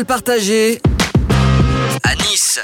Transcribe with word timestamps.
Parole 0.00 0.06
partagée 0.06 0.80
à 2.04 2.14
Nice. 2.14 2.60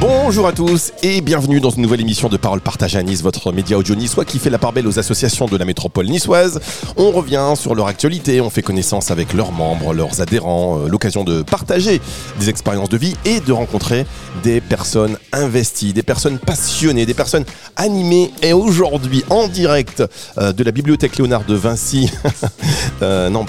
Bonjour 0.00 0.46
à 0.46 0.52
tous 0.52 0.92
et 1.02 1.20
bienvenue 1.20 1.60
dans 1.60 1.70
une 1.70 1.82
nouvelle 1.82 2.00
émission 2.00 2.28
de 2.28 2.36
Parole 2.36 2.60
Partagée 2.60 2.98
à 2.98 3.02
Nice, 3.02 3.20
votre 3.22 3.52
média 3.52 3.76
audio 3.76 3.94
niçois 3.94 4.24
qui 4.24 4.38
fait 4.38 4.48
la 4.48 4.58
part 4.58 4.72
belle 4.72 4.86
aux 4.86 4.98
associations 4.98 5.46
de 5.46 5.56
la 5.56 5.64
métropole 5.64 6.06
niçoise. 6.06 6.60
On 6.96 7.10
revient 7.10 7.52
sur 7.56 7.74
leur 7.74 7.88
actualité, 7.88 8.40
on 8.40 8.48
fait 8.48 8.62
connaissance 8.62 9.10
avec 9.10 9.34
leurs 9.34 9.52
membres, 9.52 9.92
leurs 9.92 10.20
adhérents, 10.22 10.78
euh, 10.78 10.88
l'occasion 10.88 11.24
de 11.24 11.42
partager 11.42 12.00
des 12.38 12.48
expériences 12.48 12.88
de 12.88 12.96
vie 12.96 13.14
et 13.24 13.40
de 13.40 13.52
rencontrer 13.52 14.06
des 14.42 14.60
personnes 14.60 15.18
investies, 15.32 15.92
des 15.92 16.04
personnes 16.04 16.38
passionnées, 16.38 17.04
des 17.04 17.14
personnes 17.14 17.44
animées. 17.76 18.30
Et 18.42 18.52
aujourd'hui, 18.52 19.24
en 19.28 19.48
direct 19.48 20.02
euh, 20.38 20.52
de 20.52 20.64
la 20.64 20.70
bibliothèque 20.70 21.18
Léonard 21.18 21.44
de 21.44 21.54
Vinci, 21.54 22.10
euh, 23.02 23.28
non, 23.28 23.44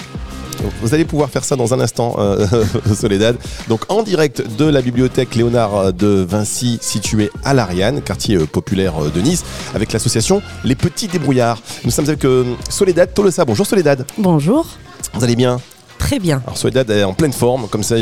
vous 0.82 0.94
allez 0.94 1.04
pouvoir 1.04 1.30
faire 1.30 1.44
ça 1.44 1.56
dans 1.56 1.74
un 1.74 1.80
instant, 1.80 2.16
euh, 2.18 2.46
Soledad. 2.94 3.36
Donc 3.68 3.82
en 3.88 4.02
direct 4.02 4.42
de 4.56 4.64
la 4.64 4.82
bibliothèque 4.82 5.34
Léonard 5.34 5.92
de 5.92 6.26
Vinci, 6.28 6.78
située 6.80 7.30
à 7.44 7.54
l'Ariane, 7.54 8.00
quartier 8.02 8.36
euh, 8.36 8.46
populaire 8.46 8.94
euh, 9.02 9.10
de 9.10 9.20
Nice, 9.20 9.44
avec 9.74 9.92
l'association 9.92 10.42
Les 10.64 10.74
Petits 10.74 11.08
Débrouillards. 11.08 11.60
Nous 11.84 11.90
sommes 11.90 12.08
avec 12.08 12.24
euh, 12.24 12.44
Soledad 12.68 13.12
Tolosa. 13.12 13.44
Bonjour 13.44 13.66
Soledad. 13.66 14.04
Bonjour. 14.18 14.66
Vous 15.14 15.24
allez 15.24 15.36
bien? 15.36 15.60
Très 16.00 16.18
bien. 16.18 16.42
Alors 16.46 16.56
Soledad 16.56 16.90
est 16.90 17.04
en 17.04 17.12
pleine 17.12 17.32
forme, 17.32 17.68
comme 17.68 17.82
ça. 17.82 17.96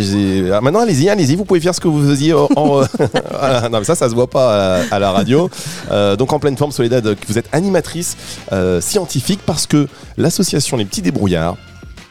Ah, 0.52 0.60
maintenant, 0.60 0.80
allez-y, 0.80 1.08
allez-y. 1.08 1.34
Vous 1.34 1.44
pouvez 1.44 1.60
faire 1.60 1.74
ce 1.74 1.80
que 1.80 1.88
vous 1.88 2.06
faisiez 2.06 2.32
en. 2.32 2.46
non, 2.56 3.78
mais 3.78 3.84
ça, 3.84 3.96
ça 3.96 4.08
se 4.08 4.14
voit 4.14 4.30
pas 4.30 4.78
à, 4.78 4.94
à 4.94 4.98
la 5.00 5.10
radio. 5.10 5.50
Euh, 5.90 6.14
donc 6.14 6.32
en 6.32 6.38
pleine 6.38 6.56
forme, 6.56 6.70
Soledad, 6.70 7.16
vous 7.26 7.38
êtes 7.38 7.48
animatrice 7.52 8.16
euh, 8.52 8.80
scientifique 8.80 9.40
parce 9.44 9.66
que 9.66 9.88
l'association 10.16 10.76
Les 10.76 10.84
Petits 10.84 11.02
Débrouillards. 11.02 11.56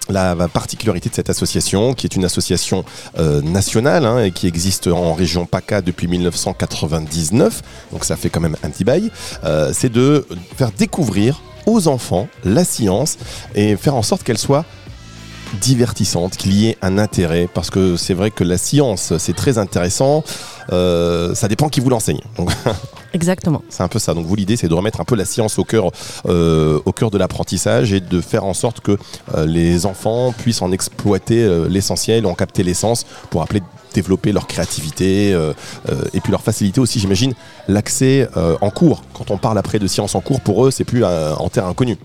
La 0.10 0.36
particularité 0.48 1.10
de 1.10 1.16
cette 1.16 1.30
association, 1.30 1.94
qui 1.94 2.06
est 2.06 2.16
une 2.16 2.26
association 2.26 2.86
euh, 3.18 3.42
nationale 3.42 4.06
hein, 4.06 4.24
et 4.24 4.32
qui 4.32 4.48
existe 4.48 4.88
en 4.88 5.14
région 5.14 5.46
PACA 5.46 5.82
depuis 5.82 6.08
1999, 6.08 7.62
donc 7.92 8.06
ça 8.06 8.16
fait 8.16 8.30
quand 8.30 8.40
même 8.40 8.56
un 8.64 8.70
petit 8.70 8.84
bail, 8.84 9.12
euh, 9.44 9.72
c'est 9.74 9.92
de 9.92 10.26
faire 10.56 10.72
découvrir 10.72 11.42
aux 11.66 11.88
enfants 11.88 12.28
la 12.44 12.64
science 12.64 13.18
et 13.56 13.76
faire 13.76 13.96
en 13.96 14.04
sorte 14.04 14.24
qu'elle 14.24 14.38
soit 14.38 14.66
divertissante, 15.62 16.38
qu'il 16.38 16.54
y 16.54 16.68
ait 16.68 16.78
un 16.82 16.98
intérêt, 16.98 17.48
parce 17.54 17.70
que 17.70 17.96
c'est 17.96 18.14
vrai 18.14 18.32
que 18.32 18.44
la 18.44 18.58
science, 18.58 19.18
c'est 19.18 19.36
très 19.36 19.58
intéressant, 19.58 20.24
euh, 20.72 21.34
ça 21.36 21.48
dépend 21.48 21.70
qui 21.70 21.80
vous 21.80 21.90
l'enseigne. 21.90 22.22
Exactement. 23.14 23.62
c'est 23.70 23.84
un 23.84 23.88
peu 23.88 24.00
ça. 24.00 24.14
Donc 24.14 24.26
vous, 24.26 24.36
l'idée, 24.36 24.58
c'est 24.58 24.68
de 24.68 24.74
remettre 24.74 25.02
un 25.02 25.06
peu 25.06 25.16
la 25.16 25.26
science 25.26 25.60
au 25.60 25.64
cœur, 25.64 25.92
euh, 26.28 26.80
de 27.12 27.18
l'apprentissage 27.18 27.94
et 27.94 28.00
de 28.00 28.22
faire 28.22 28.44
en 28.44 28.54
sorte 28.54 28.82
que 28.82 28.98
euh, 29.36 29.46
les 29.46 29.86
enfants 29.86 30.34
puissent 30.34 30.62
en 30.62 30.72
exploiter 30.72 31.44
euh, 31.44 31.68
l'essentiel, 31.70 32.26
en 32.26 32.34
capter 32.34 32.64
l'essence 32.64 33.06
pour 33.30 33.42
appeler 33.42 33.62
développer 33.94 34.32
leur 34.32 34.46
créativité 34.46 35.34
euh, 35.34 35.54
et 36.14 36.20
puis 36.20 36.30
leur 36.32 36.42
faciliter 36.42 36.80
aussi, 36.80 37.00
j'imagine, 37.00 37.34
l'accès 37.68 38.28
en 38.62 38.70
cours. 38.70 39.02
Quand 39.14 39.32
on 39.32 39.38
parle 39.38 39.58
après 39.58 39.80
de 39.80 39.88
science 39.88 40.14
en 40.14 40.22
cours, 40.22 40.42
pour 40.42 40.68
eux, 40.68 40.72
c'est 40.72 40.84
plus 40.84 41.04
en 41.04 41.50
terre 41.50 41.66
inconnue. 41.66 41.98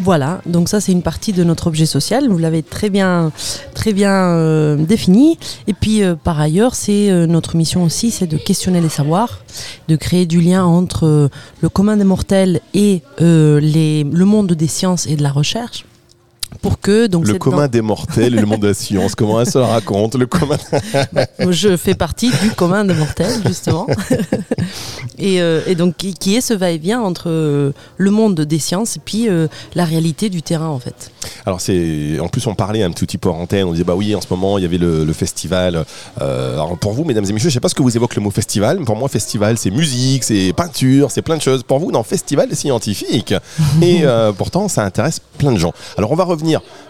Voilà, 0.00 0.40
donc 0.46 0.68
ça 0.68 0.80
c'est 0.80 0.92
une 0.92 1.02
partie 1.02 1.32
de 1.32 1.42
notre 1.42 1.66
objet 1.66 1.86
social, 1.86 2.28
vous 2.28 2.38
l'avez 2.38 2.62
très 2.62 2.88
bien, 2.88 3.32
très 3.74 3.92
bien 3.92 4.12
euh, 4.12 4.76
défini. 4.76 5.38
Et 5.66 5.72
puis 5.72 6.04
euh, 6.04 6.14
par 6.14 6.38
ailleurs, 6.38 6.76
c'est 6.76 7.10
euh, 7.10 7.26
notre 7.26 7.56
mission 7.56 7.82
aussi, 7.82 8.12
c'est 8.12 8.28
de 8.28 8.36
questionner 8.36 8.80
les 8.80 8.88
savoirs, 8.88 9.40
de 9.88 9.96
créer 9.96 10.24
du 10.26 10.40
lien 10.40 10.64
entre 10.64 11.30
le 11.60 11.68
commun 11.68 11.96
des 11.96 12.04
mortels 12.04 12.60
et 12.74 13.02
les, 13.18 14.04
le 14.04 14.24
monde 14.24 14.52
des 14.52 14.68
sciences 14.68 15.06
et 15.06 15.16
de 15.16 15.22
la 15.22 15.32
recherche, 15.32 15.84
pour 16.62 16.80
que 16.80 17.06
donc 17.06 17.26
le 17.26 17.34
commun 17.34 17.68
des 17.68 17.82
mortels 17.82 18.34
et 18.34 18.40
le 18.40 18.46
monde 18.46 18.60
de 18.60 18.68
la 18.68 18.74
science, 18.74 19.14
comment 19.14 19.40
elle 19.40 19.50
se 19.50 19.58
la 19.58 19.66
raconte 19.66 20.14
Le 20.16 20.26
commun. 20.26 20.56
dans- 21.38 21.52
je 21.52 21.76
fais 21.76 21.94
partie 21.94 22.30
du 22.42 22.50
commun 22.50 22.84
des 22.84 22.94
mortels 22.94 23.40
justement, 23.46 23.86
et, 25.18 25.40
euh, 25.40 25.60
et 25.66 25.74
donc 25.74 25.96
qui, 25.96 26.14
qui 26.14 26.36
est 26.36 26.40
ce 26.40 26.54
va-et-vient 26.54 27.00
entre 27.00 27.28
euh, 27.28 27.72
le 27.96 28.10
monde 28.10 28.40
des 28.40 28.58
sciences 28.58 28.96
et 28.96 29.00
puis 29.04 29.28
euh, 29.28 29.46
la 29.74 29.84
réalité 29.84 30.30
du 30.30 30.42
terrain 30.42 30.68
en 30.68 30.78
fait? 30.78 31.10
Alors 31.46 31.60
c'est, 31.60 32.18
en 32.20 32.28
plus 32.28 32.46
on 32.46 32.54
parlait 32.54 32.82
un 32.82 32.90
tout 32.92 33.04
petit 33.06 33.18
peu 33.18 33.28
en 33.28 33.40
antenne, 33.40 33.66
on 33.66 33.72
disait 33.72 33.84
bah 33.84 33.94
oui 33.94 34.14
en 34.14 34.20
ce 34.20 34.26
moment 34.30 34.58
il 34.58 34.62
y 34.62 34.64
avait 34.64 34.78
le, 34.78 35.04
le 35.04 35.12
festival. 35.12 35.84
Euh, 36.20 36.54
alors 36.54 36.76
pour 36.78 36.92
vous 36.92 37.04
mesdames 37.04 37.24
et 37.28 37.32
messieurs, 37.32 37.50
je 37.50 37.54
sais 37.54 37.60
pas 37.60 37.68
ce 37.68 37.74
que 37.74 37.82
vous 37.82 37.96
évoque 37.96 38.14
le 38.16 38.22
mot 38.22 38.30
festival, 38.30 38.78
mais 38.78 38.84
pour 38.84 38.96
moi 38.96 39.08
festival 39.08 39.58
c'est 39.58 39.70
musique, 39.70 40.24
c'est 40.24 40.52
peinture, 40.54 41.10
c'est 41.10 41.22
plein 41.22 41.36
de 41.36 41.42
choses. 41.42 41.62
Pour 41.62 41.78
vous 41.78 41.92
non 41.92 42.02
festival 42.02 42.54
scientifique 42.56 43.34
et 43.82 44.02
pourtant 44.36 44.68
ça 44.68 44.82
intéresse 44.84 45.20
plein 45.38 45.52
de 45.52 45.58
gens. 45.58 45.72
Alors 45.96 46.10
on 46.10 46.16
va 46.16 46.24
revenir 46.24 46.37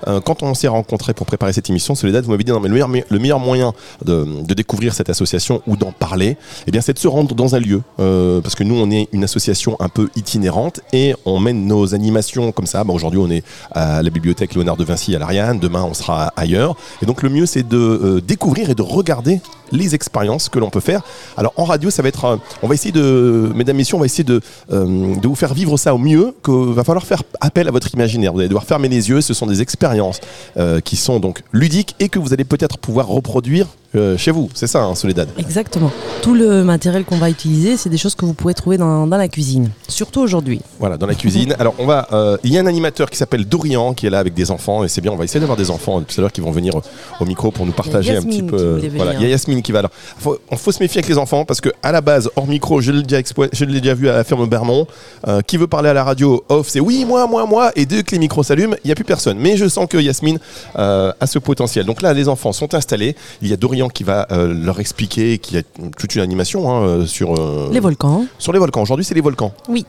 euh, 0.07 0.21
quand 0.21 0.43
on 0.43 0.55
s'est 0.55 0.69
rencontrés 0.69 1.15
pour 1.15 1.27
préparer 1.27 1.53
cette 1.53 1.69
émission, 1.69 1.95
Soledad 1.95 2.25
vous 2.25 2.31
m'avez 2.31 2.45
dit 2.45 2.53
non 2.53 2.61
mais 2.61 2.69
le 2.69 2.75
meilleur, 2.75 2.89
le 3.09 3.19
meilleur 3.19 3.39
moyen 3.39 3.73
de, 4.05 4.27
découvrir 4.55 4.95
cette 4.95 5.09
association 5.09 5.63
ou 5.67 5.77
d'en 5.77 5.93
parler, 5.93 6.37
eh 6.67 6.71
bien 6.71 6.81
c'est 6.81 6.93
de 6.93 6.99
se 6.99 7.09
rendre 7.09 7.35
dans 7.35 7.55
un 7.55 7.61
lieu 7.61 7.83
euh, 8.01 8.41
parce 8.41 8.55
que 8.55 8.65
nous 8.65 8.75
on 8.75 8.91
est 8.91 9.09
une 9.13 9.25
association 9.25 9.77
un 9.81 9.89
peu 9.89 10.09
itinérante 10.17 10.81
et 10.93 11.15
on 11.25 11.39
mène 11.39 11.67
nos 11.67 11.95
animations 11.95 12.53
comme 12.53 12.67
ça. 12.67 12.85
Bah, 12.85 12.93
Aujourd'hui 12.93 13.21
on 13.21 13.31
est 13.31 13.45
à 13.73 14.03
la 14.03 14.11
bibliothèque 14.11 14.55
Léonard 14.55 14.77
de 14.77 14.85
Vinci 14.85 15.15
à 15.15 15.19
l'Ariane, 15.19 15.59
demain 15.59 15.85
on 15.85 15.95
sera 15.95 16.33
ailleurs. 16.37 16.77
Et 17.03 17.07
donc 17.07 17.23
le 17.23 17.29
mieux 17.29 17.47
c'est 17.47 17.67
de 17.67 17.77
euh, 17.77 18.21
découvrir 18.21 18.71
et 18.71 18.75
de 18.75 18.83
regarder 18.83 19.41
les 19.73 19.95
expériences 19.95 20.49
que 20.49 20.59
l'on 20.59 20.71
peut 20.71 20.81
faire. 20.81 21.03
Alors 21.37 21.53
en 21.57 21.65
radio 21.65 21.91
ça 21.91 22.03
va 22.03 22.09
être, 22.09 22.39
on 22.63 22.69
va 22.69 22.75
essayer 22.75 22.93
de, 22.93 23.53
mesdames 23.55 23.77
messieurs, 23.77 23.97
on 23.97 24.01
va 24.01 24.07
essayer 24.07 24.25
de, 24.25 24.41
vous 24.69 25.35
faire 25.35 25.55
vivre 25.55 25.77
ça 25.77 25.95
au 25.95 25.99
mieux, 25.99 26.35
qu'il 26.45 26.75
va 26.75 26.85
falloir 26.85 27.05
faire 27.05 27.23
appel 27.41 27.69
à 27.69 27.71
votre 27.71 27.93
imaginaire. 27.95 28.33
Vous 28.33 28.41
allez 28.41 28.49
devoir 28.49 28.65
fermer 28.65 28.89
les 28.89 29.09
yeux, 29.09 29.21
sont 29.39 29.47
des 29.47 29.63
expériences 29.63 30.21
euh, 30.57 30.81
qui 30.81 30.97
sont 30.97 31.21
donc 31.21 31.43
ludiques 31.53 31.95
et 32.01 32.09
que 32.09 32.19
vous 32.19 32.33
allez 32.33 32.45
peut-être 32.45 32.79
pouvoir 32.79 33.07
reproduire 33.09 33.67
euh, 33.95 34.17
chez 34.19 34.31
vous. 34.31 34.49
C'est 34.55 34.67
ça, 34.67 34.83
hein, 34.85 34.95
Soledad 34.95 35.29
Exactement. 35.39 35.91
Tout 36.23 36.35
le 36.35 36.63
matériel 36.65 37.05
qu'on 37.05 37.17
va 37.17 37.31
utiliser, 37.31 37.77
c'est 37.77 37.89
des 37.89 37.97
choses 37.99 38.15
que 38.15 38.25
vous 38.25 38.35
pouvez 38.35 38.55
trouver 38.55 38.77
dans, 38.77 39.07
dans 39.07 39.17
la 39.17 39.29
cuisine, 39.29 39.71
surtout 39.89 40.21
aujourd'hui. 40.21 40.61
Voilà, 40.79 40.97
dans 40.97 41.07
la 41.07 41.15
cuisine. 41.15 41.55
Alors, 41.59 41.75
on 41.79 41.87
va. 41.87 42.07
euh, 42.13 42.37
Il 42.45 42.53
y 42.53 42.59
a 42.59 42.61
un 42.61 42.67
animateur 42.67 43.09
qui 43.11 43.17
s'appelle 43.17 43.47
Dorian 43.47 43.95
qui 43.95 44.07
est 44.07 44.11
là 44.11 44.19
avec 44.19 44.35
des 44.35 44.51
enfants 44.51 44.85
et 44.85 44.89
c'est 44.89 45.01
bien. 45.01 45.13
On 45.13 45.17
va 45.17 45.25
essayer 45.25 45.41
d'avoir 45.41 45.57
des 45.57 45.71
enfants 45.71 46.01
tout 46.03 46.15
à 46.19 46.21
l'heure 46.21 46.33
qui 46.33 46.41
vont 46.41 46.51
venir 46.51 46.75
au 47.21 47.25
micro 47.25 47.51
pour 47.51 47.65
nous 47.67 47.73
partager 47.73 48.17
un 48.17 48.23
petit 48.23 48.43
peu. 48.43 48.81
Voilà, 48.97 49.15
il 49.15 49.23
y 49.23 49.25
a 49.25 49.29
Yasmine 49.29 49.63
qui 49.63 49.73
va. 49.73 49.83
Faut, 50.19 50.39
on 50.51 50.57
faut 50.57 50.73
se 50.73 50.83
méfier 50.83 50.99
avec 50.99 51.09
les 51.09 51.19
enfants 51.19 51.45
parce 51.45 51.61
que 51.61 51.71
à 51.83 51.93
la 51.93 52.01
base, 52.01 52.29
hors 52.37 52.47
micro, 52.47 52.81
je 52.81 52.93
l'ai 52.93 53.03
déjà, 53.03 53.21
expo- 53.21 53.49
je 53.53 53.65
l'ai 53.65 53.81
déjà 53.81 53.95
vu 53.95 54.09
à 54.09 54.13
la 54.17 54.25
ferme 54.25 54.47
Bermond. 54.49 54.87
euh, 55.27 55.41
qui 55.41 55.57
veut 55.57 55.67
parler 55.67 55.89
à 55.89 55.95
la 55.95 56.05
radio 56.05 56.45
off, 56.49 56.69
c'est 56.69 56.81
oui, 56.81 57.05
moi, 57.07 57.27
moi, 57.27 57.47
moi. 57.47 57.71
Et 57.77 57.87
dès 57.87 58.03
que 58.03 58.11
les 58.11 58.19
micros 58.19 58.43
s'allument, 58.43 58.75
il 58.85 58.89
n'y 58.89 58.93
a 58.93 58.95
plus 58.95 59.05
personne. 59.05 59.39
Mais 59.39 59.57
je 59.57 59.67
sens 59.69 59.87
que 59.89 59.97
Yasmine 59.99 60.39
euh, 60.79 61.13
a 61.21 61.27
ce 61.27 61.39
potentiel. 61.39 61.87
Donc 61.87 62.03
là, 62.03 62.13
les 62.13 62.29
enfants 62.29 62.53
sont 62.53 62.75
installés. 62.75 63.15
Il 63.41 63.49
y 63.49 63.53
a 63.53 63.57
Dorian 63.57 63.78
qui 63.87 64.03
va 64.03 64.27
euh, 64.33 64.53
leur 64.53 64.81
expliquer, 64.81 65.39
qui 65.39 65.57
a 65.59 65.63
toute 65.97 66.17
une 66.17 66.23
animation 66.23 66.69
hein, 66.69 66.83
euh, 66.83 67.07
sur 67.07 67.35
euh, 67.39 67.69
Les 67.71 67.79
volcans. 67.79 68.25
sur 68.41 68.53
les 68.53 68.59
volcans. 68.59 68.83
Aujourd'hui, 68.83 69.05
c'est 69.05 69.15
les 69.15 69.21
volcans. 69.21 69.53
Oui. 69.69 69.87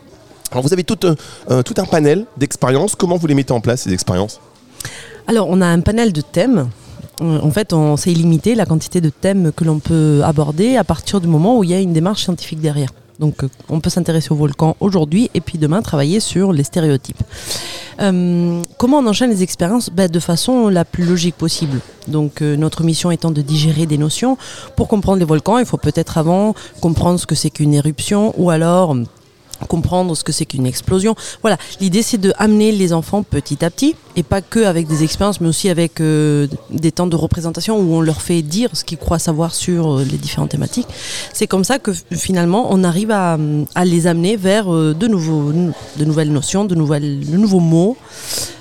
Alors 0.52 0.64
vous 0.64 0.72
avez 0.74 0.84
tout, 0.84 1.00
un- 1.08 1.16
euh, 1.50 1.64
tout 1.64 1.74
un 1.78 1.86
panel 1.86 2.26
d'expériences. 2.38 2.94
Comment 2.94 3.18
vous 3.18 3.26
les 3.26 3.34
mettez 3.34 3.54
en 3.54 3.62
place, 3.62 3.82
ces 3.82 3.94
expériences? 3.94 4.40
Alors, 5.28 5.48
on 5.50 5.62
a 5.62 5.66
un 5.68 5.80
panel 5.82 6.14
de 6.14 6.22
thèmes. 6.22 6.70
En 7.22 7.52
fait, 7.52 7.74
on 7.74 7.98
c'est 7.98 8.12
illimité 8.12 8.56
la 8.56 8.66
quantité 8.66 9.02
de 9.02 9.10
thèmes 9.10 9.52
que 9.52 9.64
l'on 9.66 9.80
peut 9.80 10.22
aborder 10.24 10.78
à 10.78 10.84
partir 10.84 11.20
du 11.20 11.28
moment 11.28 11.58
où 11.58 11.64
il 11.64 11.70
y 11.72 11.74
a 11.74 11.80
une 11.80 11.92
démarche 11.94 12.24
scientifique 12.24 12.62
derrière. 12.62 12.90
Donc, 13.20 13.36
on 13.68 13.82
peut 13.82 13.90
s'intéresser 13.90 14.32
aux 14.32 14.36
volcans 14.38 14.78
aujourd'hui 14.80 15.30
et 15.34 15.42
puis 15.42 15.58
demain 15.58 15.82
travailler 15.82 16.22
sur 16.22 16.54
les 16.54 16.64
stéréotypes. 16.64 17.22
Euh, 18.02 18.62
comment 18.78 19.00
on 19.00 19.08
enchaîne 19.08 19.30
les 19.30 19.44
expériences 19.44 19.90
Ben, 19.90 20.10
De 20.10 20.20
façon 20.20 20.70
la 20.70 20.86
plus 20.86 21.06
logique 21.06 21.36
possible. 21.36 21.80
Donc, 22.08 22.42
euh, 22.42 22.56
notre 22.56 22.84
mission 22.84 23.12
étant 23.12 23.32
de 23.32 23.42
digérer 23.42 23.86
des 23.86 23.98
notions. 23.98 24.38
Pour 24.76 24.88
comprendre 24.88 25.20
les 25.20 25.26
volcans, 25.26 25.58
il 25.58 25.66
faut 25.66 25.78
peut-être 25.78 26.18
avant 26.18 26.54
comprendre 26.82 27.20
ce 27.20 27.26
que 27.26 27.36
c'est 27.36 27.50
qu'une 27.50 27.74
éruption 27.74 28.34
ou 28.38 28.50
alors 28.50 28.96
comprendre 29.68 30.16
ce 30.16 30.24
que 30.24 30.32
c'est 30.32 30.46
qu'une 30.46 30.66
explosion. 30.66 31.16
Voilà, 31.42 31.58
l'idée 31.82 32.02
c'est 32.02 32.18
de 32.18 32.34
amener 32.38 32.72
les 32.72 32.94
enfants 32.94 33.24
petit 33.24 33.64
à 33.64 33.70
petit 33.70 33.96
et 34.16 34.24
pas 34.24 34.42
que 34.42 34.66
avec 34.66 34.88
des 34.88 35.04
expériences, 35.04 35.40
mais 35.42 35.48
aussi 35.48 35.70
avec 35.70 36.02
euh, 36.02 36.48
des 36.70 36.92
temps 36.92 37.08
de 37.08 37.16
représentation 37.16 37.78
où 37.80 37.96
on 37.96 38.02
leur 38.02 38.22
fait 38.22 38.42
dire 38.42 38.70
ce 38.74 38.84
qu'ils 38.84 38.98
croient 38.98 39.20
savoir 39.20 39.54
sur 39.54 40.00
euh, 40.00 40.04
les 40.04 40.18
différentes 40.18 40.50
thématiques. 40.50 40.88
C'est 41.34 41.48
comme 41.48 41.64
ça 41.64 41.80
que 41.80 41.92
finalement 42.12 42.68
on 42.70 42.84
arrive 42.84 43.12
à, 43.12 43.38
à 43.76 43.86
les 43.86 44.08
amener 44.08 44.36
vers 44.36 44.74
euh, 44.74 44.94
de, 44.94 45.08
nouveaux, 45.08 45.52
de 45.52 46.06
nouvelles 46.06 46.32
notions, 46.32 46.66
de, 46.66 46.76
nouvelles, 46.76 47.26
de 47.26 47.38
nouveaux 47.38 47.60
mots. 47.60 47.98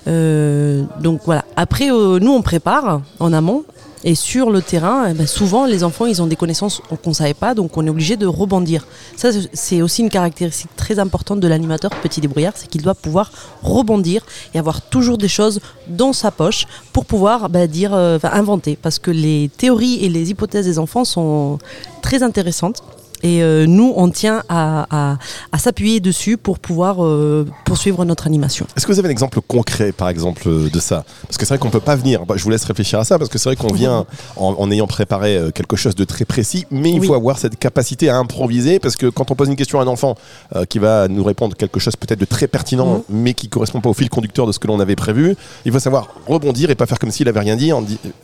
Donc 0.07 1.21
voilà. 1.27 1.45
Après, 1.57 1.89
nous 1.89 2.33
on 2.33 2.41
prépare 2.41 3.03
en 3.21 3.33
amont. 3.35 3.65
Et 4.05 4.15
sur 4.15 4.51
le 4.51 4.63
terrain, 4.63 5.07
eh 5.11 5.15
ben, 5.15 5.27
souvent 5.27 5.67
les 5.67 5.83
enfants 5.85 6.07
ils 6.07 6.23
ont 6.23 6.27
des 6.27 6.37
connaissances 6.37 6.81
qu'on 7.03 7.11
ne 7.11 7.15
savait 7.15 7.35
pas, 7.35 7.55
donc 7.55 7.77
on 7.77 7.87
est 7.87 7.91
obligé 7.91 8.17
de 8.17 8.27
rebondir. 8.27 8.87
Ça 9.17 9.31
c'est 9.53 9.83
aussi 9.83 10.03
une 10.03 10.11
caractéristique 10.11 10.75
très 10.77 10.99
importante 10.99 11.41
de 11.41 11.49
l'animateur 11.49 11.91
petit 12.03 12.21
débrouillard, 12.21 12.53
c'est 12.57 12.69
qu'il 12.69 12.83
doit 12.83 12.95
pouvoir 12.95 13.31
rebondir 13.63 14.25
et 14.55 14.59
avoir 14.59 14.83
toujours 14.83 15.19
des 15.19 15.29
choses 15.29 15.61
dans 15.89 16.13
sa 16.13 16.31
poche 16.31 16.67
pour 16.93 17.05
pouvoir 17.05 17.49
bah, 17.49 17.67
dire, 17.67 17.95
euh, 17.95 18.19
inventer. 18.23 18.79
Parce 18.81 18.99
que 18.99 19.11
les 19.11 19.51
théories 19.57 20.05
et 20.05 20.09
les 20.09 20.31
hypothèses 20.31 20.67
des 20.67 20.79
enfants 20.79 21.05
sont 21.05 21.59
très 22.03 22.23
intéressantes. 22.23 22.83
Et 23.23 23.43
euh, 23.43 23.67
nous, 23.67 23.93
on 23.97 24.09
tient 24.11 24.43
à, 24.49 24.87
à- 25.13 25.19
à 25.53 25.59
s'appuyer 25.59 26.01
dessus 26.01 26.37
pour 26.37 26.59
pouvoir 26.59 27.05
euh, 27.05 27.47
poursuivre 27.65 28.05
notre 28.05 28.27
animation. 28.27 28.67
Est-ce 28.77 28.87
que 28.87 28.93
vous 28.93 28.99
avez 28.99 29.09
un 29.09 29.11
exemple 29.11 29.41
concret, 29.41 29.93
par 29.93 30.09
exemple, 30.09 30.43
euh, 30.49 30.71
de 30.71 30.79
ça? 30.81 31.05
Parce 31.23 31.37
que 31.37 31.45
c'est 31.45 31.55
vrai 31.55 31.59
qu'on 31.59 31.71
peut 31.71 31.81
pas 31.81 31.97
venir. 31.97 32.27
bah, 32.27 32.35
je 32.37 32.45
vous 32.45 32.51
laisse 32.51 32.65
réfléchir 32.65 32.99
à 33.01 33.05
ça, 33.05 33.19
parce 33.19 33.29
que 33.31 33.39
c'est 33.39 33.49
vrai 33.49 33.57
qu'on 33.57 33.73
vient 33.75 34.07
en, 34.37 34.55
en 34.59 34.71
ayant 34.71 34.87
préparé 34.87 35.41
quelque 35.55 35.77
chose 35.77 35.95
de 35.95 36.05
très 36.05 36.25
précis, 36.25 36.65
mais 36.71 36.91
il 36.93 37.01
Oui. 37.01 37.07
faut 37.09 37.15
avoir 37.15 37.39
cette 37.39 37.59
capacité 37.59 38.09
à 38.09 38.17
improviser, 38.17 38.79
parce 38.79 38.97
que 38.97 39.07
quand 39.07 39.31
on 39.31 39.35
pose 39.35 39.49
une 39.49 39.57
question 39.57 39.81
à 39.81 39.83
un 39.83 39.87
enfant 39.89 40.15
euh, 40.55 40.65
qui 40.65 40.79
va 40.79 41.09
nous 41.09 41.25
répondre 41.25 41.57
quelque 41.57 41.81
chose 41.81 41.97
peut-être 41.97 42.21
de 42.21 42.25
très 42.25 42.47
pertinent, 42.47 43.05
mais 43.09 43.35
qui 43.35 43.49
correspond 43.49 43.81
pas 43.81 43.91
au 43.91 43.95
fil 43.95 44.09
conducteur 44.11 44.47
de 44.47 44.53
ce 44.53 44.59
que 44.59 44.67
l'on 44.69 44.79
avait 44.81 44.97
prévu, 44.97 45.37
il 45.65 45.73
faut 45.73 45.81
savoir 45.81 46.09
rebondir 46.27 46.71
et 46.71 46.75
pas 46.75 46.87
faire 46.87 46.99
comme 46.99 47.11
s'il 47.11 47.29
avait 47.29 47.41
rien 47.41 47.57
dit. 47.57 47.73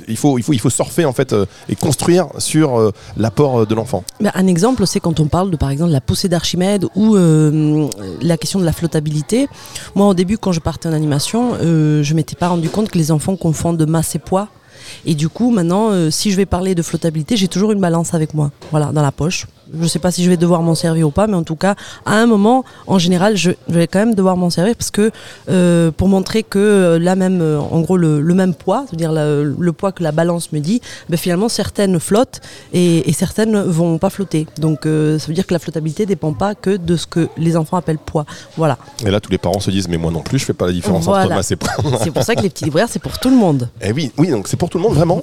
il 0.08 0.16
faut, 0.16 0.38
il 0.38 0.42
faut, 0.44 0.52
il 0.52 0.60
faut 0.60 0.70
surfer 0.70 1.04
en 1.04 1.12
fait 1.12 1.34
et 1.68 1.74
construire 1.76 2.28
sur 2.38 2.92
l'apport 3.16 3.66
de 3.66 3.74
l'enfant. 3.74 4.04
Ben, 4.20 4.30
un 4.34 4.46
exemple, 4.46 4.83
c'est 4.86 5.00
quand 5.00 5.20
on 5.20 5.26
parle 5.26 5.50
de, 5.50 5.56
par 5.56 5.70
exemple, 5.70 5.92
la 5.92 6.00
poussée 6.00 6.28
d'Archimède 6.28 6.86
ou 6.94 7.16
euh, 7.16 7.88
la 8.20 8.36
question 8.36 8.58
de 8.58 8.64
la 8.64 8.72
flottabilité. 8.72 9.48
Moi, 9.94 10.06
au 10.06 10.14
début, 10.14 10.38
quand 10.38 10.52
je 10.52 10.60
partais 10.60 10.88
en 10.88 10.92
animation, 10.92 11.54
euh, 11.60 12.02
je 12.02 12.14
m'étais 12.14 12.36
pas 12.36 12.48
rendu 12.48 12.68
compte 12.68 12.90
que 12.90 12.98
les 12.98 13.10
enfants 13.10 13.36
confondent 13.36 13.86
masse 13.86 14.14
et 14.14 14.18
poids. 14.18 14.48
Et 15.06 15.14
du 15.14 15.28
coup, 15.28 15.50
maintenant, 15.50 15.90
euh, 15.90 16.10
si 16.10 16.30
je 16.30 16.36
vais 16.36 16.46
parler 16.46 16.74
de 16.74 16.82
flottabilité, 16.82 17.36
j'ai 17.36 17.48
toujours 17.48 17.72
une 17.72 17.80
balance 17.80 18.14
avec 18.14 18.34
moi, 18.34 18.50
voilà, 18.70 18.86
dans 18.86 19.02
la 19.02 19.12
poche. 19.12 19.46
Je 19.72 19.82
ne 19.82 19.88
sais 19.88 19.98
pas 19.98 20.10
si 20.10 20.24
je 20.24 20.30
vais 20.30 20.36
devoir 20.36 20.62
m'en 20.62 20.74
servir 20.74 21.08
ou 21.08 21.10
pas, 21.10 21.26
mais 21.26 21.34
en 21.34 21.42
tout 21.42 21.56
cas, 21.56 21.74
à 22.04 22.14
un 22.16 22.26
moment, 22.26 22.64
en 22.86 22.98
général, 22.98 23.36
je, 23.36 23.50
je 23.68 23.74
vais 23.74 23.86
quand 23.86 23.98
même 24.00 24.14
devoir 24.14 24.36
m'en 24.36 24.50
servir 24.50 24.74
parce 24.76 24.90
que 24.90 25.10
euh, 25.48 25.90
pour 25.90 26.08
montrer 26.08 26.42
que 26.42 26.58
euh, 26.58 26.98
là 26.98 27.16
même, 27.16 27.40
euh, 27.40 27.58
en 27.58 27.80
gros, 27.80 27.96
le, 27.96 28.20
le 28.20 28.34
même 28.34 28.54
poids, 28.54 28.84
c'est-à-dire 28.88 29.12
le 29.12 29.72
poids 29.72 29.92
que 29.92 30.02
la 30.02 30.12
balance 30.12 30.52
me 30.52 30.58
dit, 30.60 30.80
ben, 31.08 31.16
finalement, 31.16 31.48
certaines 31.48 31.98
flottent 32.00 32.40
et, 32.72 33.08
et 33.08 33.12
certaines 33.12 33.60
vont 33.62 33.98
pas 33.98 34.10
flotter. 34.10 34.46
Donc, 34.58 34.86
euh, 34.86 35.18
ça 35.18 35.26
veut 35.28 35.34
dire 35.34 35.46
que 35.46 35.54
la 35.54 35.58
flottabilité 35.60 36.06
dépend 36.06 36.32
pas 36.32 36.54
que 36.54 36.76
de 36.76 36.96
ce 36.96 37.06
que 37.06 37.28
les 37.36 37.56
enfants 37.56 37.76
appellent 37.76 37.98
poids. 37.98 38.26
Voilà. 38.56 38.78
Et 39.04 39.10
là, 39.10 39.20
tous 39.20 39.30
les 39.30 39.38
parents 39.38 39.60
se 39.60 39.70
disent, 39.70 39.88
mais 39.88 39.96
moi 39.98 40.10
non 40.10 40.20
plus, 40.22 40.38
je 40.38 40.44
fais 40.44 40.52
pas 40.52 40.66
la 40.66 40.72
différence 40.72 41.06
entre 41.08 41.28
masse 41.28 41.50
et 41.52 41.56
poids. 41.56 41.70
C'est 42.02 42.10
pour 42.10 42.22
ça 42.22 42.34
que 42.34 42.42
les 42.42 42.50
petits 42.50 42.64
libraires, 42.64 42.88
c'est 42.90 43.02
pour 43.02 43.18
tout 43.18 43.30
le 43.30 43.36
monde. 43.36 43.68
Eh 43.80 43.92
oui, 43.92 44.12
oui, 44.18 44.28
donc 44.28 44.48
c'est 44.48 44.56
pour 44.56 44.68
tout 44.68 44.78
le 44.78 44.84
monde 44.84 44.94
vraiment. 44.94 45.22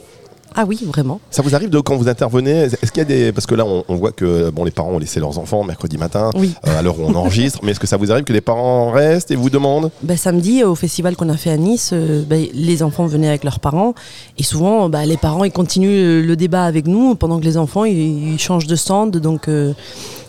Ah 0.55 0.65
oui, 0.67 0.79
vraiment. 0.85 1.19
Ça 1.29 1.41
vous 1.41 1.55
arrive 1.55 1.69
de 1.69 1.79
quand 1.79 1.95
vous 1.95 2.09
intervenez 2.09 2.51
Est-ce 2.81 2.91
qu'il 2.91 2.97
y 2.97 3.01
a 3.01 3.05
des 3.05 3.31
parce 3.31 3.45
que 3.45 3.55
là 3.55 3.65
on, 3.65 3.83
on 3.87 3.95
voit 3.95 4.11
que 4.11 4.49
bon 4.49 4.65
les 4.65 4.71
parents 4.71 4.91
ont 4.91 4.99
laissé 4.99 5.19
leurs 5.19 5.37
enfants 5.39 5.63
mercredi 5.63 5.97
matin 5.97 6.29
Oui. 6.35 6.53
euh, 6.67 6.77
à 6.77 6.81
l'heure 6.81 6.99
où 6.99 7.03
on 7.03 7.15
enregistre, 7.15 7.59
mais 7.63 7.71
est-ce 7.71 7.79
que 7.79 7.87
ça 7.87 7.95
vous 7.97 8.11
arrive 8.11 8.25
que 8.25 8.33
les 8.33 8.41
parents 8.41 8.91
restent 8.91 9.31
et 9.31 9.35
vous 9.37 9.49
demandent? 9.49 9.91
Ben, 10.03 10.17
samedi, 10.17 10.63
au 10.63 10.75
festival 10.75 11.15
qu'on 11.15 11.29
a 11.29 11.37
fait 11.37 11.51
à 11.51 11.57
Nice, 11.57 11.91
euh, 11.93 12.23
ben, 12.27 12.45
les 12.53 12.83
enfants 12.83 13.05
venaient 13.05 13.29
avec 13.29 13.43
leurs 13.45 13.59
parents. 13.61 13.93
Et 14.37 14.43
souvent, 14.43 14.89
ben, 14.89 15.05
les 15.05 15.17
parents 15.17 15.43
ils 15.45 15.51
continuent 15.53 16.21
le 16.25 16.35
débat 16.35 16.65
avec 16.65 16.85
nous 16.87 17.15
pendant 17.15 17.39
que 17.39 17.45
les 17.45 17.57
enfants 17.57 17.85
ils, 17.85 18.33
ils 18.33 18.39
changent 18.39 18.67
de 18.67 18.75
stand. 18.75 19.15
Donc, 19.17 19.47
euh, 19.47 19.73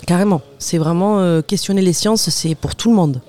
carrément, 0.06 0.40
c'est 0.58 0.78
vraiment 0.78 1.18
euh, 1.18 1.42
questionner 1.42 1.82
les 1.82 1.92
sciences, 1.92 2.30
c'est 2.30 2.54
pour 2.54 2.76
tout 2.76 2.90
le 2.90 2.94
monde. 2.96 3.20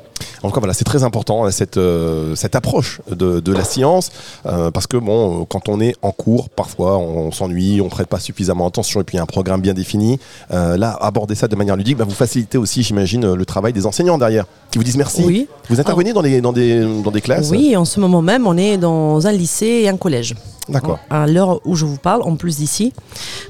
En 0.42 0.50
tout 0.50 0.54
cas, 0.54 0.60
voilà, 0.60 0.74
c'est 0.74 0.84
très 0.84 1.04
important 1.04 1.46
hein, 1.46 1.52
cette, 1.52 1.78
euh, 1.78 2.36
cette 2.36 2.56
approche 2.56 3.02
de, 3.10 3.40
de 3.40 3.54
la 3.54 3.64
science, 3.64 4.12
euh, 4.46 4.72
parce 4.72 4.88
que 4.88 4.98
bon, 4.98 5.46
quand 5.46 5.70
on 5.70 5.80
est 5.80 5.96
en 6.02 6.12
cours, 6.12 6.50
parfois 6.50 6.98
on, 6.98 7.32
s'ennuie, 7.32 7.82
on 7.82 7.90
prête 7.90 8.08
pas 8.08 8.20
suffisamment 8.20 8.68
attention, 8.68 9.02
et 9.02 9.04
puis 9.04 9.16
il 9.16 9.18
y 9.18 9.20
a 9.20 9.24
un 9.24 9.28
programme 9.28 9.62
bien 9.62 9.74
défini. 9.74 10.20
Euh, 10.52 10.78
là, 10.78 10.98
aborder 11.02 11.36
ça 11.36 11.48
de 11.48 11.56
manière 11.56 11.76
ludique, 11.76 11.98
bah, 11.98 12.06
vous 12.08 12.16
facilitez 12.16 12.58
aussi, 12.58 12.84
j'imagine, 12.84 13.34
le 13.34 13.46
travail 13.46 13.74
des 13.74 13.86
enseignants 13.86 14.18
derrière, 14.18 14.46
qui 14.72 14.78
vous 14.78 14.84
disent 14.84 14.98
merci. 14.98 15.24
Oui. 15.26 15.48
Vous 15.70 15.80
intervenez 15.80 16.14
dans, 16.14 16.22
des, 16.22 16.42
dans, 16.42 16.54
des, 16.54 16.82
dans 17.04 17.12
des 17.12 17.22
classes? 17.22 17.50
Oui, 17.52 17.76
en 17.78 17.86
ce 17.86 18.00
moment 18.00 18.22
même, 18.22 18.48
on 18.48 18.58
est 18.58 18.78
dans 18.78 19.26
un 19.26 19.32
lycée 19.32 19.82
et 19.84 19.90
un 19.90 19.98
collège. 19.98 20.36
D'accord. 20.70 21.00
À 21.10 21.28
l'heure 21.28 21.60
où 21.66 21.76
je 21.76 21.84
vous 21.84 21.98
parle, 21.98 22.22
en 22.22 22.38
plus 22.38 22.58
d'ici. 22.58 22.94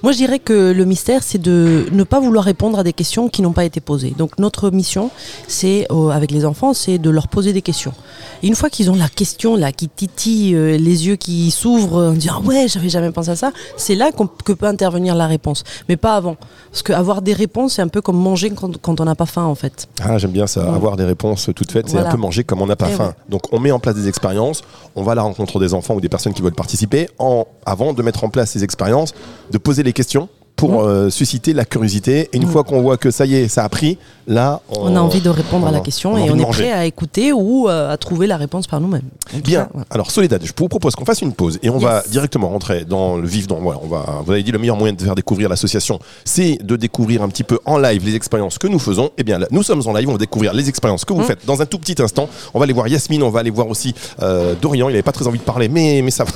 Moi, 0.01 0.13
je 0.13 0.17
dirais 0.17 0.39
que 0.39 0.71
le 0.71 0.85
mystère, 0.85 1.21
c'est 1.21 1.37
de 1.37 1.85
ne 1.91 2.03
pas 2.03 2.19
vouloir 2.19 2.43
répondre 2.43 2.79
à 2.79 2.83
des 2.83 2.93
questions 2.93 3.29
qui 3.29 3.43
n'ont 3.43 3.51
pas 3.51 3.65
été 3.65 3.81
posées. 3.81 4.15
Donc, 4.17 4.39
notre 4.39 4.71
mission, 4.71 5.11
c'est, 5.47 5.85
euh, 5.91 6.09
avec 6.09 6.31
les 6.31 6.43
enfants, 6.43 6.62
c'est 6.71 6.97
de 6.99 7.09
leur 7.09 7.27
poser 7.27 7.51
des 7.51 7.61
questions. 7.61 7.91
Et 8.41 8.47
une 8.47 8.55
fois 8.55 8.69
qu'ils 8.69 8.89
ont 8.89 8.95
la 8.95 9.09
question, 9.09 9.57
là, 9.57 9.73
qui 9.73 9.89
titille, 9.89 10.55
euh, 10.55 10.77
les 10.77 11.07
yeux 11.07 11.17
qui 11.17 11.51
s'ouvrent, 11.51 12.09
en 12.09 12.13
disant 12.13 12.35
Ah 12.37 12.47
Ouais, 12.47 12.67
j'avais 12.69 12.87
jamais 12.89 13.11
pensé 13.11 13.31
à 13.31 13.35
ça, 13.35 13.51
c'est 13.75 13.95
là 13.95 14.11
que 14.13 14.53
peut 14.53 14.65
intervenir 14.67 15.15
la 15.15 15.27
réponse. 15.27 15.63
Mais 15.89 15.97
pas 15.97 16.15
avant. 16.15 16.37
Parce 16.71 16.83
qu'avoir 16.83 17.21
des 17.21 17.33
réponses, 17.33 17.73
c'est 17.73 17.81
un 17.81 17.87
peu 17.89 18.01
comme 18.01 18.17
manger 18.17 18.51
quand, 18.51 18.77
quand 18.77 19.01
on 19.01 19.05
n'a 19.05 19.15
pas 19.15 19.25
faim, 19.25 19.43
en 19.43 19.55
fait. 19.55 19.87
Ah, 20.01 20.17
j'aime 20.17 20.31
bien 20.31 20.47
ça, 20.47 20.61
Ouais. 20.69 20.75
avoir 20.75 20.95
des 20.95 21.03
réponses 21.05 21.49
toutes 21.55 21.71
faites, 21.71 21.87
c'est 21.87 21.93
Voilà. 21.93 22.09
un 22.09 22.11
peu 22.11 22.17
manger 22.17 22.43
comme 22.45 22.61
on 22.61 22.67
n'a 22.67 22.75
pas 22.77 22.87
Eh 22.91 22.95
faim. 22.95 23.07
ouais. 23.07 23.13
Donc 23.29 23.41
on 23.51 23.59
met 23.59 23.71
en 23.71 23.79
place 23.79 23.95
des 23.95 24.07
expériences, 24.07 24.61
on 24.95 25.03
va 25.03 25.13
à 25.13 25.15
la 25.15 25.23
rencontre 25.23 25.59
des 25.59 25.73
enfants 25.73 25.95
ou 25.95 26.01
des 26.01 26.09
personnes 26.09 26.33
qui 26.33 26.41
veulent 26.43 26.53
participer, 26.53 27.09
en, 27.17 27.45
avant 27.65 27.93
de 27.93 28.01
mettre 28.03 28.23
en 28.23 28.29
place 28.29 28.51
ces 28.51 28.63
expériences, 28.63 29.13
de 29.51 29.57
poser 29.57 29.81
les 29.83 29.93
questions 29.93 30.29
pour 30.67 30.83
euh, 30.83 31.09
susciter 31.09 31.53
la 31.53 31.65
curiosité. 31.65 32.29
Et 32.31 32.37
une 32.37 32.45
Mm. 32.45 32.51
fois 32.51 32.63
qu'on 32.63 32.81
voit 32.81 32.97
que 32.97 33.11
ça 33.11 33.25
y 33.25 33.35
est, 33.35 33.47
ça 33.47 33.63
a 33.63 33.69
pris, 33.69 33.97
là, 34.27 34.61
On 34.69 34.95
a 34.95 34.99
envie 34.99 35.19
de 35.21 35.29
répondre 35.29 35.67
à 35.67 35.71
la 35.71 35.79
question 35.81 36.13
on 36.13 36.17
et 36.17 36.29
on 36.31 36.37
est 36.39 36.45
prêt 36.45 36.71
à 36.71 36.85
écouter 36.85 37.33
ou 37.33 37.67
euh, 37.67 37.91
à 37.91 37.97
trouver 37.97 38.27
la 38.27 38.37
réponse 38.37 38.67
par 38.67 38.79
nous-mêmes. 38.79 39.01
Bien. 39.43 39.65
cas. 39.65 39.79
Alors 39.89 40.11
Soledad, 40.11 40.41
je 40.43 40.51
vous 40.57 40.67
propose 40.69 40.95
qu'on 40.95 41.03
fasse 41.05 41.21
une 41.21 41.33
pause 41.33 41.59
et 41.63 41.69
on 41.69 41.73
Yes. 41.79 41.83
va 41.83 42.03
directement 42.09 42.49
rentrer 42.49 42.85
dans 42.85 43.17
le 43.17 43.27
vif. 43.27 43.47
Dans, 43.47 43.57
voilà, 43.59 43.79
on 43.83 43.87
va. 43.87 44.21
Vous 44.25 44.31
avez 44.31 44.43
dit 44.43 44.51
le 44.51 44.59
meilleur 44.59 44.77
moyen 44.77 44.93
de 44.93 45.01
faire 45.01 45.15
découvrir 45.15 45.49
l'association, 45.49 45.99
c'est 46.23 46.57
de 46.63 46.75
découvrir 46.77 47.21
un 47.23 47.27
petit 47.29 47.43
peu 47.43 47.59
en 47.65 47.77
live 47.77 48.05
les 48.05 48.15
expériences 48.15 48.57
que 48.57 48.67
nous 48.67 48.79
faisons. 48.79 49.09
Eh 49.17 49.23
bien, 49.23 49.39
là, 49.39 49.47
nous 49.51 49.63
sommes 49.63 49.81
en 49.85 49.93
live, 49.93 50.07
on 50.07 50.13
va 50.13 50.17
découvrir 50.17 50.53
les 50.53 50.69
expériences 50.69 51.03
que 51.05 51.13
vous 51.13 51.21
Mm. 51.21 51.25
faites 51.25 51.45
dans 51.45 51.61
un 51.61 51.65
tout 51.65 51.77
petit 51.79 52.01
instant. 52.01 52.29
On 52.53 52.59
va 52.59 52.63
aller 52.63 52.73
voir 52.73 52.87
Yasmine, 52.87 53.23
on 53.23 53.29
va 53.29 53.39
aller 53.41 53.49
voir 53.49 53.67
aussi 53.67 53.93
euh, 54.21 54.53
Dorian. 54.61 54.87
Il 54.87 54.93
n'avait 54.93 55.03
pas 55.03 55.11
très 55.11 55.27
envie 55.27 55.39
de 55.39 55.43
parler, 55.43 55.67
mais 55.67 56.01
mais 56.03 56.11
ça 56.11 56.23
va. 56.23 56.31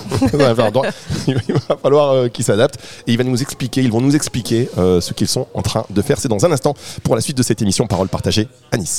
va 0.53 0.91
il 1.27 1.35
falloir 1.81 2.29
qu'il 2.31 2.43
s'adapte 2.43 2.77
et 3.07 3.11
il 3.13 3.17
va 3.17 3.23
nous 3.23 3.41
expliquer. 3.41 3.81
Ils 3.81 3.91
vont 3.91 4.01
nous 4.01 4.15
expliquer 4.17 4.69
euh, 4.77 4.99
ce 4.99 5.13
qu'ils 5.13 5.27
sont 5.29 5.47
en 5.53 5.61
train 5.61 5.85
de 5.89 6.01
faire. 6.01 6.19
C'est 6.19 6.27
dans 6.27 6.45
un 6.45 6.51
instant 6.51 6.73
pour 7.03 7.15
la 7.15 7.21
suite 7.21 7.37
de 7.37 7.43
cette 7.43 7.61
émission 7.61 7.87
Parole 7.87 8.09
partagée 8.09 8.47
à 8.71 8.77
Nice. 8.77 8.95